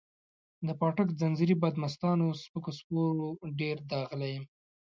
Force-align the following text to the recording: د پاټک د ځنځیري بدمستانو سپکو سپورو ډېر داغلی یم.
د 0.67 0.69
پاټک 0.79 1.07
د 1.11 1.15
ځنځیري 1.21 1.55
بدمستانو 1.63 2.27
سپکو 2.41 2.71
سپورو 2.79 3.27
ډېر 3.59 3.77
داغلی 3.91 4.29
یم. 4.35 4.45